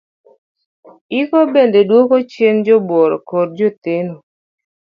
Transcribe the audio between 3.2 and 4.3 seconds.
kod jotheno.